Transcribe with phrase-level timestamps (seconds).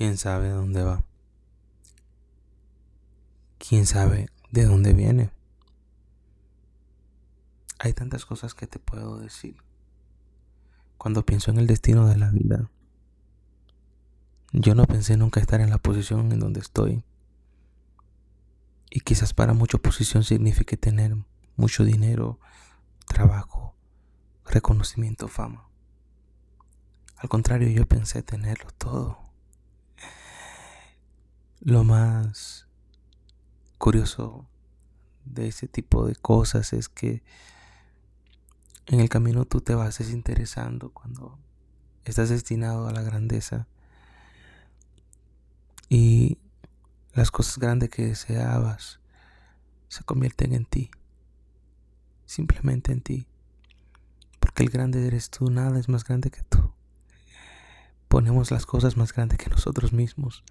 [0.00, 1.04] ¿Quién sabe dónde va?
[3.58, 5.30] ¿Quién sabe de dónde viene?
[7.78, 9.56] Hay tantas cosas que te puedo decir.
[10.96, 12.70] Cuando pienso en el destino de la vida,
[14.54, 17.04] yo no pensé nunca estar en la posición en donde estoy.
[18.88, 21.14] Y quizás para mucha posición signifique tener
[21.56, 22.40] mucho dinero,
[23.06, 23.74] trabajo,
[24.46, 25.68] reconocimiento, fama.
[27.18, 29.29] Al contrario, yo pensé tenerlo todo.
[31.60, 32.66] Lo más
[33.76, 34.46] curioso
[35.26, 37.22] de ese tipo de cosas es que
[38.86, 41.38] en el camino tú te vas desinteresando cuando
[42.04, 43.68] estás destinado a la grandeza.
[45.90, 46.38] Y
[47.12, 49.00] las cosas grandes que deseabas
[49.88, 50.90] se convierten en ti,
[52.24, 53.26] simplemente en ti,
[54.38, 56.72] porque el grande eres tú, nada es más grande que tú.
[58.08, 60.42] Ponemos las cosas más grandes que nosotros mismos,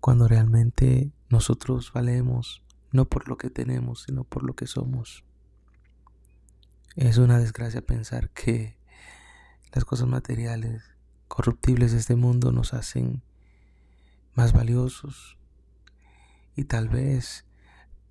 [0.00, 5.24] cuando realmente nosotros valemos no por lo que tenemos, sino por lo que somos.
[6.96, 8.76] Es una desgracia pensar que
[9.72, 10.82] las cosas materiales,
[11.28, 13.22] corruptibles de este mundo nos hacen
[14.34, 15.36] más valiosos
[16.56, 17.44] y tal vez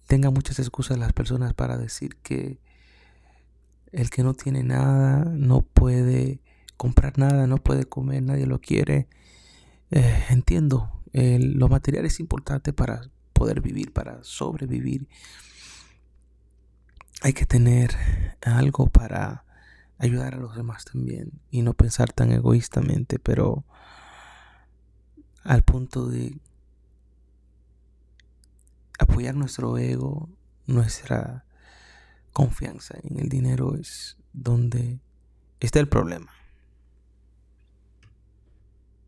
[0.07, 2.59] tenga muchas excusas las personas para decir que
[3.91, 6.41] el que no tiene nada no puede
[6.77, 9.07] comprar nada, no puede comer, nadie lo quiere.
[9.91, 13.01] Eh, entiendo, lo material es importante para
[13.33, 15.07] poder vivir, para sobrevivir.
[17.21, 17.95] Hay que tener
[18.41, 19.43] algo para
[19.97, 23.65] ayudar a los demás también y no pensar tan egoístamente, pero
[25.43, 26.39] al punto de
[28.99, 30.29] apoyar nuestro ego,
[30.67, 31.45] nuestra
[32.33, 34.99] confianza en el dinero es donde
[35.59, 36.31] está el problema.